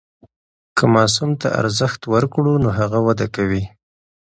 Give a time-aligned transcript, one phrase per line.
[0.77, 3.63] که ماسوم ته ارزښت ورکړو نو هغه وده کوي.